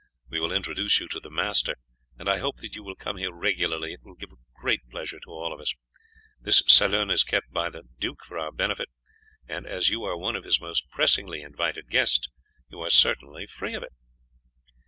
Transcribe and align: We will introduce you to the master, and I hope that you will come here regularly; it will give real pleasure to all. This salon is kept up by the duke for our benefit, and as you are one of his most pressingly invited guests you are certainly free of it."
We 0.31 0.39
will 0.39 0.51
introduce 0.51 0.99
you 0.99 1.07
to 1.09 1.19
the 1.19 1.29
master, 1.29 1.75
and 2.17 2.27
I 2.27 2.39
hope 2.39 2.55
that 2.57 2.73
you 2.73 2.83
will 2.83 2.95
come 2.95 3.17
here 3.17 3.31
regularly; 3.31 3.93
it 3.93 3.99
will 4.01 4.15
give 4.15 4.31
real 4.63 4.77
pleasure 4.89 5.19
to 5.19 5.29
all. 5.29 5.55
This 6.41 6.63
salon 6.65 7.11
is 7.11 7.23
kept 7.23 7.49
up 7.49 7.53
by 7.53 7.69
the 7.69 7.83
duke 7.99 8.23
for 8.25 8.39
our 8.39 8.51
benefit, 8.51 8.89
and 9.47 9.67
as 9.67 9.89
you 9.89 10.03
are 10.05 10.17
one 10.17 10.35
of 10.35 10.43
his 10.43 10.59
most 10.59 10.89
pressingly 10.89 11.43
invited 11.43 11.91
guests 11.91 12.27
you 12.71 12.81
are 12.81 12.89
certainly 12.89 13.45
free 13.45 13.75
of 13.75 13.83
it." 13.83 13.93